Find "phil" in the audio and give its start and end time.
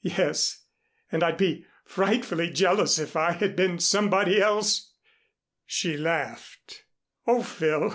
7.42-7.94